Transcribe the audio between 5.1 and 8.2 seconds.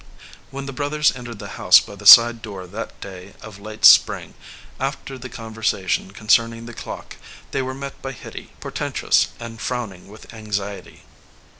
the conversation concerning the clock, they were met by